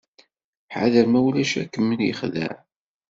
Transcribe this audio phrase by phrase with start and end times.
[0.73, 2.53] Ḥader ma ulac ad kem-yexdeɛ.